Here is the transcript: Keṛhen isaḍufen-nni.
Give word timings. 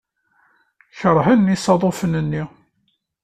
Keṛhen 0.99 1.53
isaḍufen-nni. 1.55 2.43